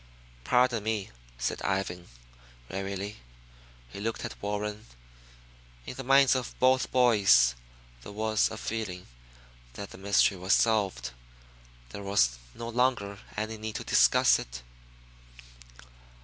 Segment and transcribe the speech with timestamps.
[0.43, 2.07] "Pardon me," said Ivan
[2.71, 3.17] wearily.
[3.93, 4.87] He looked at Warren.
[5.85, 7.53] In the minds of both boys
[8.01, 9.05] there was a feeling
[9.73, 11.11] that the mystery was solved.
[11.89, 14.63] There was no longer any need to discuss it.